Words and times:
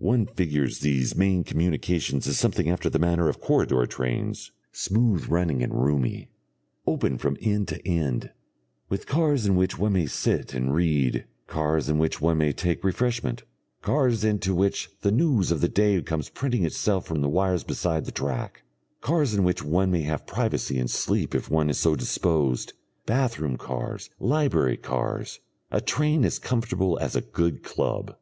One 0.00 0.26
figures 0.26 0.80
these 0.80 1.16
main 1.16 1.44
communications 1.44 2.26
as 2.26 2.38
something 2.38 2.68
after 2.68 2.90
the 2.90 2.98
manner 2.98 3.30
of 3.30 3.40
corridor 3.40 3.86
trains, 3.86 4.52
smooth 4.70 5.28
running 5.30 5.62
and 5.62 5.72
roomy, 5.72 6.28
open 6.86 7.16
from 7.16 7.38
end 7.40 7.68
to 7.68 7.88
end, 7.88 8.28
with 8.90 9.06
cars 9.06 9.46
in 9.46 9.56
which 9.56 9.78
one 9.78 9.94
may 9.94 10.04
sit 10.04 10.52
and 10.52 10.74
read, 10.74 11.24
cars 11.46 11.88
in 11.88 11.96
which 11.96 12.20
one 12.20 12.36
may 12.36 12.52
take 12.52 12.84
refreshment, 12.84 13.44
cars 13.80 14.24
into 14.24 14.54
which 14.54 14.90
the 15.00 15.10
news 15.10 15.50
of 15.50 15.62
the 15.62 15.70
day 15.70 16.02
comes 16.02 16.28
printing 16.28 16.66
itself 16.66 17.06
from 17.06 17.22
the 17.22 17.28
wires 17.30 17.64
beside 17.64 18.04
the 18.04 18.12
track; 18.12 18.64
cars 19.00 19.32
in 19.32 19.42
which 19.42 19.64
one 19.64 19.90
may 19.90 20.02
have 20.02 20.26
privacy 20.26 20.78
and 20.78 20.90
sleep 20.90 21.34
if 21.34 21.48
one 21.50 21.70
is 21.70 21.78
so 21.78 21.96
disposed, 21.96 22.74
bath 23.06 23.38
room 23.38 23.56
cars, 23.56 24.10
library 24.20 24.76
cars; 24.76 25.40
a 25.70 25.80
train 25.80 26.26
as 26.26 26.38
comfortable 26.38 26.98
as 27.00 27.16
a 27.16 27.22
good 27.22 27.62
club. 27.62 28.14